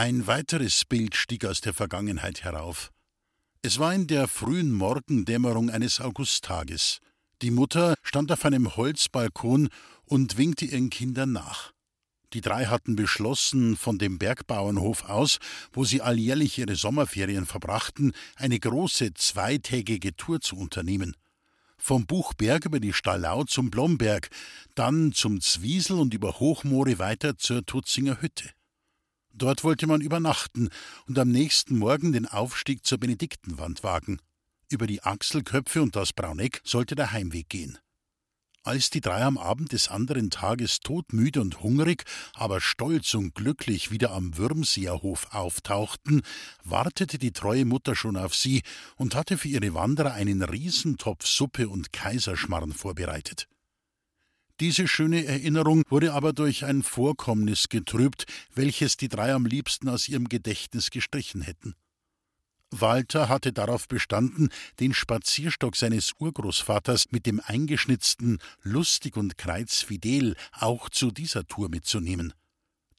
[0.00, 2.90] Ein weiteres Bild stieg aus der Vergangenheit herauf.
[3.60, 7.00] Es war in der frühen Morgendämmerung eines Augusttages.
[7.42, 9.68] Die Mutter stand auf einem Holzbalkon
[10.06, 11.72] und winkte ihren Kindern nach.
[12.32, 15.36] Die drei hatten beschlossen, von dem Bergbauernhof aus,
[15.70, 21.14] wo sie alljährlich ihre Sommerferien verbrachten, eine große zweitägige Tour zu unternehmen.
[21.76, 24.30] Vom Buchberg über die Stallau zum Blomberg,
[24.74, 28.48] dann zum Zwiesel und über Hochmoore weiter zur Tutzinger Hütte.
[29.32, 30.68] Dort wollte man übernachten
[31.06, 34.20] und am nächsten Morgen den Aufstieg zur Benediktenwand wagen.
[34.68, 37.78] Über die Achselköpfe und das Brauneck sollte der Heimweg gehen.
[38.62, 43.90] Als die drei am Abend des anderen Tages todmüde und hungrig, aber stolz und glücklich
[43.90, 46.20] wieder am Würmseerhof auftauchten,
[46.62, 48.62] wartete die treue Mutter schon auf sie
[48.96, 53.48] und hatte für ihre Wanderer einen Riesentopf Suppe und Kaiserschmarrn vorbereitet.
[54.60, 60.06] Diese schöne Erinnerung wurde aber durch ein Vorkommnis getrübt, welches die drei am liebsten aus
[60.06, 61.74] ihrem Gedächtnis gestrichen hätten.
[62.70, 70.90] Walter hatte darauf bestanden, den Spazierstock seines Urgroßvaters mit dem eingeschnitzten Lustig und Kreuzfidel auch
[70.90, 72.34] zu dieser Tour mitzunehmen.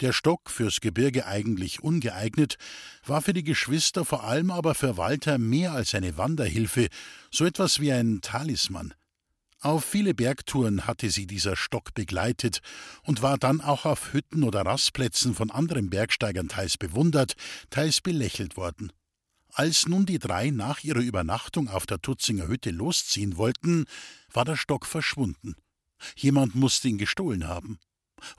[0.01, 2.57] Der Stock, fürs Gebirge eigentlich ungeeignet,
[3.05, 6.87] war für die Geschwister, vor allem aber für Walter mehr als eine Wanderhilfe,
[7.29, 8.95] so etwas wie ein Talisman.
[9.63, 12.61] Auf viele Bergtouren hatte sie dieser Stock begleitet
[13.03, 17.35] und war dann auch auf Hütten oder Rastplätzen von anderen Bergsteigern teils bewundert,
[17.69, 18.91] teils belächelt worden.
[19.53, 23.85] Als nun die drei nach ihrer Übernachtung auf der Tutzinger Hütte losziehen wollten,
[24.33, 25.55] war der Stock verschwunden.
[26.15, 27.77] Jemand musste ihn gestohlen haben.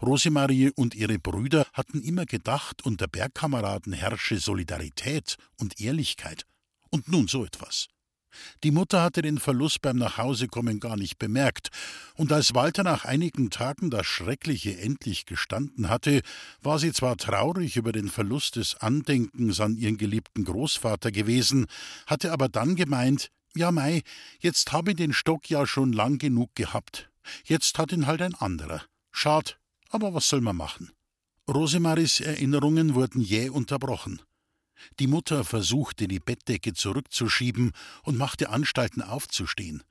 [0.01, 6.47] Rosemarie und ihre Brüder hatten immer gedacht, unter Bergkameraden herrsche Solidarität und Ehrlichkeit.
[6.91, 7.87] Und nun so etwas.
[8.65, 11.69] Die Mutter hatte den Verlust beim Nachhausekommen gar nicht bemerkt,
[12.15, 16.23] und als Walter nach einigen Tagen das Schreckliche endlich gestanden hatte,
[16.61, 21.67] war sie zwar traurig über den Verlust des Andenkens an ihren geliebten Großvater gewesen,
[22.07, 24.03] hatte aber dann gemeint, ja mei,
[24.41, 27.11] jetzt habe ich den Stock ja schon lang genug gehabt,
[27.45, 28.83] jetzt hat ihn halt ein anderer.
[29.11, 29.59] Schad,
[29.91, 30.91] aber was soll man machen?
[31.49, 34.23] Rosemaries Erinnerungen wurden jäh unterbrochen.
[34.99, 39.83] Die Mutter versuchte, die Bettdecke zurückzuschieben und machte Anstalten aufzustehen.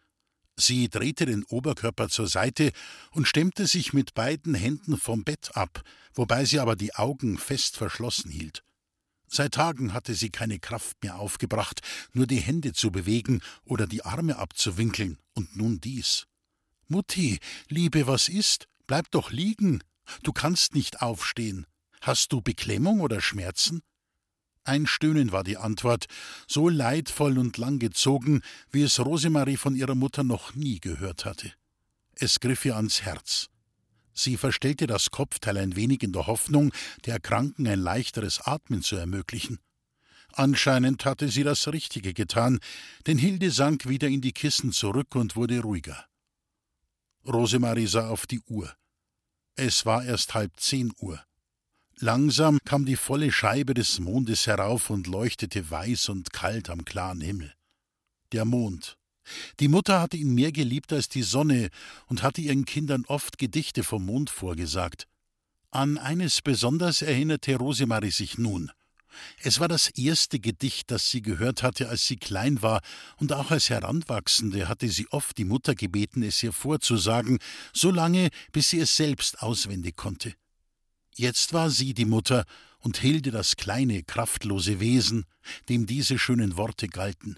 [0.58, 2.72] Sie drehte den Oberkörper zur Seite
[3.12, 5.82] und stemmte sich mit beiden Händen vom Bett ab,
[6.14, 8.64] wobei sie aber die Augen fest verschlossen hielt.
[9.28, 14.04] Seit Tagen hatte sie keine Kraft mehr aufgebracht, nur die Hände zu bewegen oder die
[14.04, 16.28] Arme abzuwinkeln, und nun dies.
[16.88, 17.40] Mutti,
[17.70, 18.68] Liebe, was ist?
[18.88, 19.82] Bleib doch liegen,
[20.24, 21.66] Du kannst nicht aufstehen.
[22.02, 23.82] Hast du Beklemmung oder Schmerzen?
[24.64, 26.06] Ein Stöhnen war die Antwort,
[26.48, 31.52] so leidvoll und langgezogen, wie es Rosemarie von ihrer Mutter noch nie gehört hatte.
[32.14, 33.50] Es griff ihr ans Herz.
[34.14, 36.74] Sie verstellte das Kopfteil ein wenig in der Hoffnung,
[37.06, 39.60] der Kranken ein leichteres Atmen zu ermöglichen.
[40.34, 42.60] Anscheinend hatte sie das Richtige getan,
[43.08, 46.06] denn Hilde sank wieder in die Kissen zurück und wurde ruhiger.
[47.26, 48.74] Rosemarie sah auf die Uhr.
[49.56, 51.22] Es war erst halb zehn Uhr.
[52.04, 57.22] Langsam kam die volle Scheibe des Mondes herauf und leuchtete weiß und kalt am klaren
[57.22, 57.54] Himmel.
[58.32, 58.98] Der Mond.
[59.60, 61.70] Die Mutter hatte ihn mehr geliebt als die Sonne
[62.08, 65.08] und hatte ihren Kindern oft Gedichte vom Mond vorgesagt.
[65.70, 68.72] An eines besonders erinnerte Rosemarie sich nun.
[69.44, 72.82] Es war das erste Gedicht, das sie gehört hatte, als sie klein war,
[73.18, 77.38] und auch als Heranwachsende hatte sie oft die Mutter gebeten, es ihr vorzusagen,
[77.74, 80.34] so lange, bis sie es selbst auswendig konnte.
[81.16, 82.46] Jetzt war sie die Mutter
[82.80, 85.26] und Hilde das kleine, kraftlose Wesen,
[85.70, 87.38] dem diese schönen Worte galten.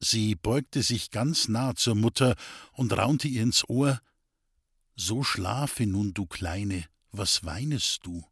[0.00, 2.36] Sie beugte sich ganz nah zur Mutter
[2.72, 4.00] und raunte ihr ins Ohr
[4.94, 8.24] So schlafe nun, du Kleine, was weinest du?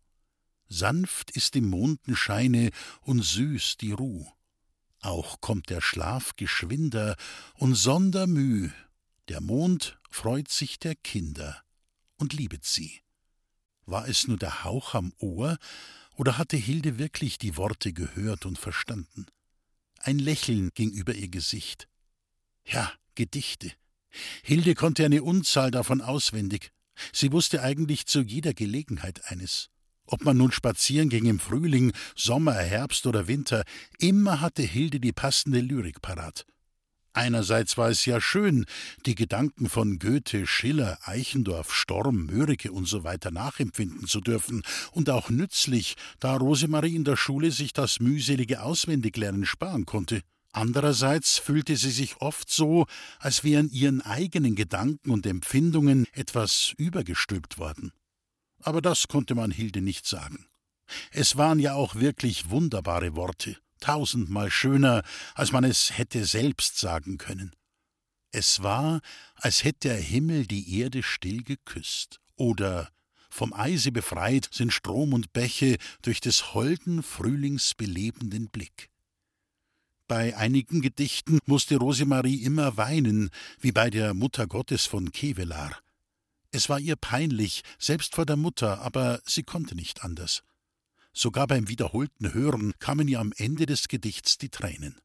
[0.69, 2.71] sanft ist im Mondenscheine
[3.03, 4.27] und süß die Ruh.
[5.01, 7.17] Auch kommt der Schlaf geschwinder
[7.55, 8.71] und sonder Müh,
[9.29, 11.63] der Mond freut sich der Kinder
[12.17, 13.01] und liebet sie.
[13.87, 15.59] War es nur der Hauch am Ohr,
[16.17, 19.27] oder hatte Hilde wirklich die Worte gehört und verstanden?
[20.01, 21.89] Ein Lächeln ging über ihr Gesicht.
[22.65, 23.73] Ja, Gedichte.
[24.43, 26.73] Hilde konnte eine Unzahl davon auswendig.
[27.13, 29.69] Sie wusste eigentlich zu jeder Gelegenheit eines.
[30.07, 33.65] Ob man nun spazieren ging im Frühling, Sommer, Herbst oder Winter,
[33.99, 36.47] immer hatte Hilde die passende Lyrik parat.
[37.17, 38.67] Einerseits war es ja schön,
[39.07, 43.17] die Gedanken von Goethe, Schiller, Eichendorff, Storm, Mörike usw.
[43.23, 48.63] So nachempfinden zu dürfen und auch nützlich, da Rosemarie in der Schule sich das mühselige
[48.63, 50.21] Auswendiglernen sparen konnte.
[50.53, 52.87] Andererseits fühlte sie sich oft so,
[53.19, 57.93] als wären ihren eigenen Gedanken und Empfindungen etwas übergestülpt worden
[58.67, 60.47] aber das konnte man Hilde nicht sagen.
[61.11, 65.03] Es waren ja auch wirklich wunderbare Worte, tausendmal schöner,
[65.37, 67.55] als man es hätte selbst sagen können.
[68.33, 69.01] Es war,
[69.37, 72.91] als hätte der Himmel die Erde still geküsst, oder
[73.31, 78.91] vom Eise befreit sind Strom und Bäche durch des holden Frühlings belebenden Blick.
[80.09, 85.79] Bei einigen Gedichten musste Rosemarie immer weinen, wie bei der Mutter Gottes von Kevelaar.
[86.51, 90.43] Es war ihr peinlich, selbst vor der Mutter, aber sie konnte nicht anders.
[91.19, 95.01] Sogar beim wiederholten Hören kamen ihr am Ende des Gedichts die Tränen.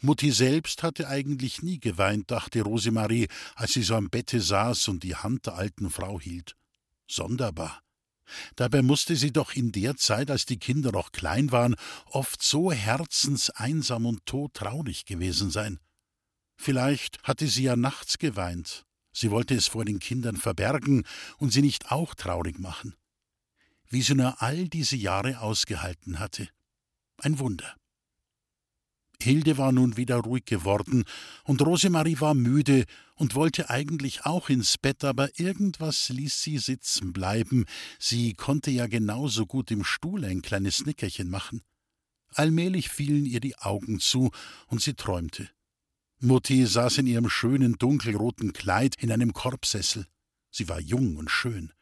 [0.00, 5.02] Mutti selbst hatte eigentlich nie geweint, dachte Rosemarie, als sie so am Bette saß und
[5.02, 6.56] die Hand der alten Frau hielt.
[7.06, 7.82] Sonderbar.
[8.56, 12.72] Dabei musste sie doch in der Zeit, als die Kinder noch klein waren, oft so
[12.72, 15.78] herzenseinsam und todtraurig gewesen sein.
[16.56, 21.04] Vielleicht hatte sie ja nachts geweint, Sie wollte es vor den Kindern verbergen
[21.38, 22.94] und sie nicht auch traurig machen.
[23.90, 26.48] Wie sie nur all diese Jahre ausgehalten hatte.
[27.18, 27.74] Ein Wunder.
[29.20, 31.04] Hilde war nun wieder ruhig geworden,
[31.42, 32.84] und Rosemarie war müde
[33.16, 37.64] und wollte eigentlich auch ins Bett, aber irgendwas ließ sie sitzen bleiben.
[37.98, 41.62] Sie konnte ja genauso gut im Stuhl ein kleines Nickerchen machen.
[42.34, 44.30] Allmählich fielen ihr die Augen zu,
[44.68, 45.50] und sie träumte.
[46.20, 50.06] Mutti saß in ihrem schönen dunkelroten Kleid in einem Korbsessel.
[50.50, 51.72] Sie war jung und schön.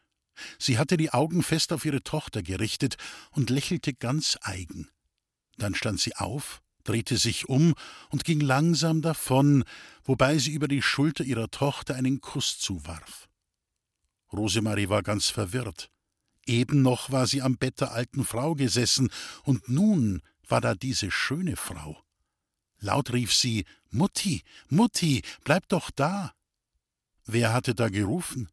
[0.59, 2.97] Sie hatte die Augen fest auf ihre Tochter gerichtet
[3.31, 4.89] und lächelte ganz eigen.
[5.57, 7.73] Dann stand sie auf, drehte sich um
[8.09, 9.63] und ging langsam davon,
[10.03, 13.27] wobei sie über die Schulter ihrer Tochter einen Kuss zuwarf.
[14.31, 15.89] Rosemarie war ganz verwirrt.
[16.45, 19.09] Eben noch war sie am Bett der alten Frau gesessen,
[19.43, 22.01] und nun war da diese schöne Frau.
[22.79, 26.33] Laut rief sie Mutti, Mutti, bleib doch da.
[27.25, 28.49] Wer hatte da gerufen?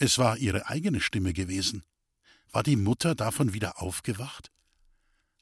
[0.00, 1.82] Es war ihre eigene Stimme gewesen.
[2.52, 4.52] War die Mutter davon wieder aufgewacht?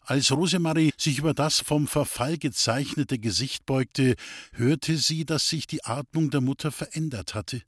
[0.00, 4.16] Als Rosemarie sich über das vom Verfall gezeichnete Gesicht beugte,
[4.52, 7.62] hörte sie, dass sich die Atmung der Mutter verändert hatte.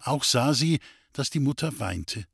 [0.00, 0.80] Auch sah sie,
[1.12, 2.26] dass die Mutter weinte.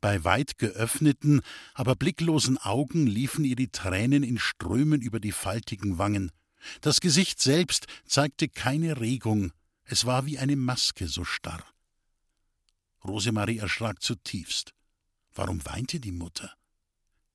[0.00, 1.42] Bei weit geöffneten,
[1.74, 6.32] aber blicklosen Augen liefen ihr die Tränen in Strömen über die faltigen Wangen.
[6.80, 9.52] Das Gesicht selbst zeigte keine Regung,
[9.84, 11.64] es war wie eine Maske so starr.
[13.04, 14.74] Rosemarie erschrak zutiefst.
[15.34, 16.52] Warum weinte die Mutter?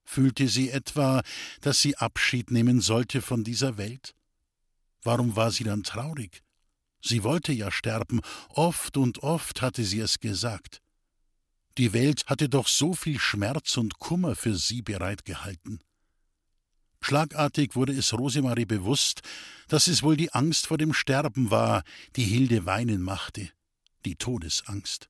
[0.03, 1.21] Fühlte sie etwa,
[1.61, 4.15] dass sie Abschied nehmen sollte von dieser Welt?
[5.03, 6.43] Warum war sie dann traurig?
[7.01, 10.81] Sie wollte ja sterben, oft und oft hatte sie es gesagt.
[11.77, 15.79] Die Welt hatte doch so viel Schmerz und Kummer für sie bereitgehalten.
[17.01, 19.21] Schlagartig wurde es Rosemarie bewusst,
[19.67, 21.83] dass es wohl die Angst vor dem Sterben war,
[22.15, 23.51] die Hilde weinen machte,
[24.05, 25.09] die Todesangst.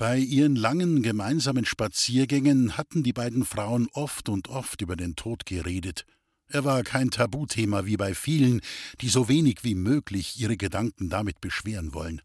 [0.00, 5.44] Bei ihren langen gemeinsamen Spaziergängen hatten die beiden Frauen oft und oft über den Tod
[5.44, 6.06] geredet.
[6.46, 8.62] Er war kein Tabuthema wie bei vielen,
[9.02, 12.22] die so wenig wie möglich ihre Gedanken damit beschweren wollen.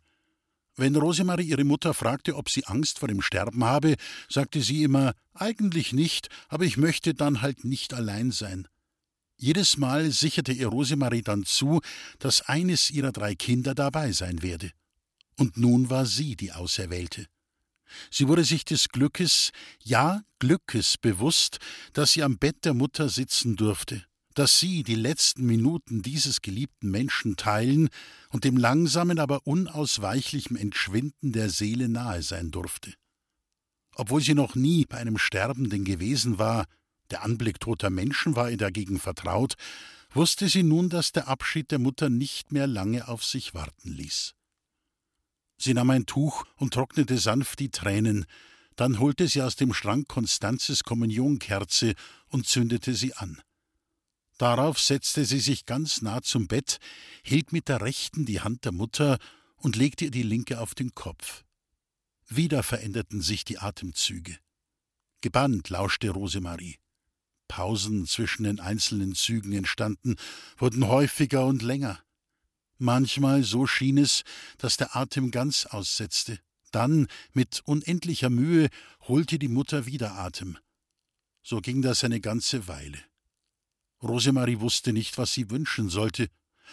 [0.77, 3.95] Wenn Rosemarie ihre Mutter fragte, ob sie Angst vor dem Sterben habe,
[4.29, 8.69] sagte sie immer Eigentlich nicht, aber ich möchte dann halt nicht allein sein.
[9.35, 11.81] Jedes Mal sicherte ihr Rosemarie dann zu,
[12.19, 14.71] dass eines ihrer drei Kinder dabei sein werde.
[15.37, 17.27] Und nun war sie die Auserwählte.
[18.11, 19.51] Sie wurde sich des Glückes,
[19.83, 21.59] ja Glückes bewusst,
[21.93, 26.91] dass sie am Bett der Mutter sitzen durfte, dass sie die letzten Minuten dieses geliebten
[26.91, 27.89] Menschen teilen
[28.29, 32.93] und dem langsamen, aber unausweichlichen Entschwinden der Seele nahe sein durfte.
[33.95, 36.65] Obwohl sie noch nie bei einem Sterbenden gewesen war,
[37.11, 39.55] der Anblick toter Menschen war ihr dagegen vertraut,
[40.11, 44.33] wusste sie nun, dass der Abschied der Mutter nicht mehr lange auf sich warten ließ.
[45.57, 48.25] Sie nahm ein Tuch und trocknete sanft die Tränen,
[48.75, 51.95] dann holte sie aus dem Schrank Konstanzes Kommunionkerze
[52.27, 53.41] und zündete sie an.
[54.37, 56.79] Darauf setzte sie sich ganz nah zum Bett,
[57.23, 59.17] hielt mit der rechten die Hand der Mutter
[59.55, 61.45] und legte ihr die linke auf den Kopf.
[62.27, 64.37] Wieder veränderten sich die Atemzüge.
[65.21, 66.77] Gebannt lauschte Rosemarie.
[67.47, 70.15] Pausen zwischen den einzelnen Zügen entstanden,
[70.57, 71.99] wurden häufiger und länger.
[72.77, 74.23] Manchmal so schien es,
[74.57, 76.39] dass der Atem ganz aussetzte.
[76.71, 78.69] Dann, mit unendlicher Mühe,
[79.07, 80.57] holte die Mutter wieder Atem.
[81.41, 82.97] So ging das eine ganze Weile.
[84.03, 86.27] Rosemarie wusste nicht, was sie wünschen sollte.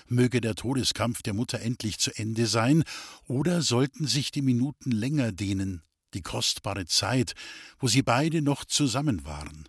[0.09, 2.83] Möge der Todeskampf der Mutter endlich zu Ende sein,
[3.27, 5.83] oder sollten sich die Minuten länger dehnen,
[6.15, 7.35] die kostbare Zeit,
[7.79, 9.69] wo sie beide noch zusammen waren.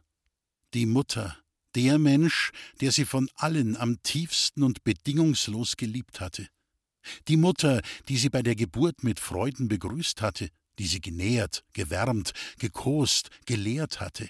[0.74, 1.38] Die Mutter,
[1.76, 6.48] der Mensch, der sie von allen am tiefsten und bedingungslos geliebt hatte.
[7.28, 12.34] Die Mutter, die sie bei der Geburt mit Freuden begrüßt hatte, die sie genährt, gewärmt,
[12.60, 14.30] gekost, gelehrt hatte.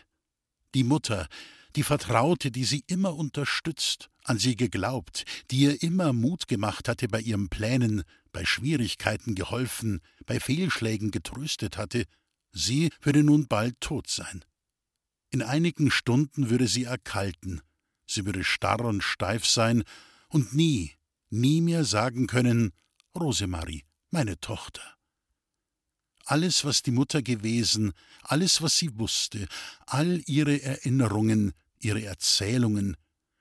[0.73, 1.27] Die Mutter,
[1.75, 7.07] die Vertraute, die sie immer unterstützt, an sie geglaubt, die ihr immer Mut gemacht hatte
[7.07, 12.05] bei ihren Plänen, bei Schwierigkeiten geholfen, bei Fehlschlägen getröstet hatte,
[12.51, 14.43] sie würde nun bald tot sein.
[15.33, 17.63] In einigen Stunden würde sie erkalten,
[18.05, 19.83] sie würde starr und steif sein
[20.29, 20.91] und nie,
[21.31, 22.71] nie mehr sagen können
[23.15, 24.83] Rosemarie, meine Tochter.
[26.25, 29.47] Alles, was die Mutter gewesen, alles, was sie wusste,
[29.87, 32.95] all ihre Erinnerungen, ihre Erzählungen,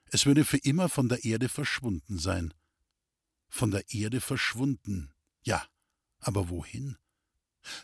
[0.06, 2.54] es würde für immer von der Erde verschwunden sein.
[3.50, 5.12] Von der Erde verschwunden,
[5.42, 5.62] ja,
[6.20, 6.96] aber wohin?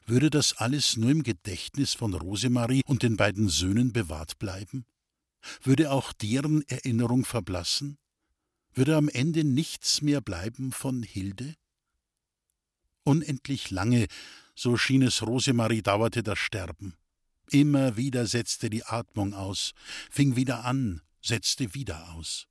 [0.07, 4.85] Würde das alles nur im Gedächtnis von Rosemarie und den beiden Söhnen bewahrt bleiben?
[5.63, 7.99] Würde auch deren Erinnerung verblassen?
[8.75, 11.55] Würde am Ende nichts mehr bleiben von Hilde?
[13.05, 14.07] Unendlich lange,
[14.55, 16.95] so schien es Rosemarie, dauerte das Sterben.
[17.51, 19.73] Immer wieder setzte die Atmung aus,
[20.11, 22.47] fing wieder an, setzte wieder aus.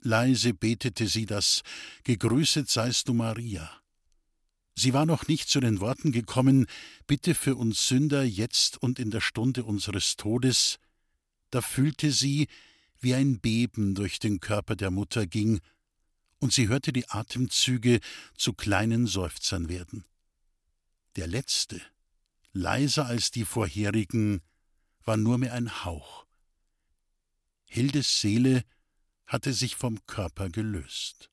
[0.00, 1.62] Leise betete sie das
[2.04, 3.70] Gegrüßet seist du Maria.
[4.78, 6.66] Sie war noch nicht zu den Worten gekommen
[7.08, 10.78] Bitte für uns Sünder jetzt und in der Stunde unseres Todes,
[11.50, 12.46] da fühlte sie,
[13.00, 15.58] wie ein Beben durch den Körper der Mutter ging,
[16.38, 17.98] und sie hörte die Atemzüge
[18.36, 20.04] zu kleinen Seufzern werden.
[21.16, 21.82] Der letzte,
[22.52, 24.42] leiser als die vorherigen,
[25.02, 26.24] war nur mehr ein Hauch.
[27.64, 28.62] Hildes Seele
[29.26, 31.32] hatte sich vom Körper gelöst.